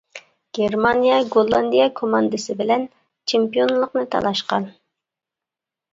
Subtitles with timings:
[0.57, 2.89] گېرمانىيە گوللاندىيە كوماندىسى بىلەن
[3.33, 4.71] چېمپىيونلۇقنى تالاشقان.